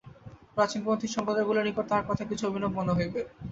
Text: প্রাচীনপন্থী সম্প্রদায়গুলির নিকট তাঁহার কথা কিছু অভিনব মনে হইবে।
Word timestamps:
প্রাচীনপন্থী 0.55 1.07
সম্প্রদায়গুলির 1.07 1.67
নিকট 1.67 1.85
তাঁহার 1.89 2.07
কথা 2.09 2.23
কিছু 2.25 2.43
অভিনব 2.47 2.71
মনে 2.77 2.95
হইবে। 2.97 3.21